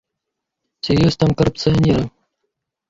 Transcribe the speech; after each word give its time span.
Ці 0.83 0.91
ёсць 1.11 1.21
там 1.25 1.37
карупцыянеры? 1.43 2.05